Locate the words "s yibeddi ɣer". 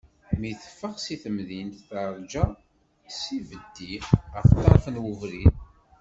3.19-4.43